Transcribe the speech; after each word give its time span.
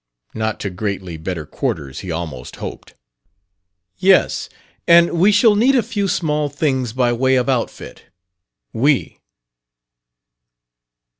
Not 0.33 0.59
to 0.61 0.71
greatly 0.71 1.15
better 1.17 1.45
quarters, 1.45 1.99
he 1.99 2.09
almost 2.09 2.55
hoped. 2.55 2.95
"Yes; 3.99 4.49
and 4.87 5.11
we 5.19 5.31
shall 5.31 5.55
need 5.55 5.75
a 5.75 5.83
few 5.83 6.07
small 6.07 6.49
things 6.49 6.91
by 6.91 7.13
way 7.13 7.35
of 7.35 7.47
outfit." 7.47 8.05
"We." 8.73 9.19